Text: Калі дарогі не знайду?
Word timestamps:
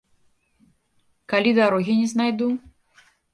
Калі 1.33 1.51
дарогі 1.59 1.93
не 2.01 2.07
знайду? 2.15 2.49